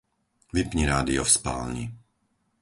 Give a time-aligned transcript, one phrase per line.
[0.55, 1.85] Vypni rádio v spálni.